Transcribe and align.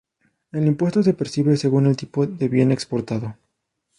El 0.51 0.65
impuesto 0.65 1.03
se 1.03 1.13
percibe 1.13 1.55
según 1.57 1.85
el 1.85 1.95
tipo 1.95 2.25
de 2.25 2.47
bien 2.49 2.71
exportado. 2.71 3.37